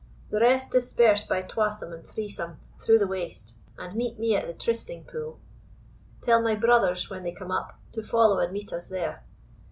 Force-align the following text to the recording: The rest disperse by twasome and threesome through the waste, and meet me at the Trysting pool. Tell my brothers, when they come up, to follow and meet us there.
The 0.31 0.39
rest 0.39 0.71
disperse 0.71 1.23
by 1.27 1.43
twasome 1.43 1.93
and 1.93 2.03
threesome 2.03 2.57
through 2.83 2.97
the 2.97 3.05
waste, 3.05 3.53
and 3.77 3.95
meet 3.95 4.17
me 4.17 4.35
at 4.35 4.47
the 4.47 4.53
Trysting 4.55 5.03
pool. 5.05 5.39
Tell 6.21 6.41
my 6.41 6.55
brothers, 6.55 7.11
when 7.11 7.21
they 7.21 7.31
come 7.31 7.51
up, 7.51 7.79
to 7.91 8.01
follow 8.01 8.39
and 8.39 8.51
meet 8.51 8.73
us 8.73 8.87
there. 8.89 9.23